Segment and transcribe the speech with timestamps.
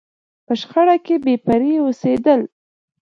[0.45, 2.41] په شخړو کې بې پرې اوسېدل.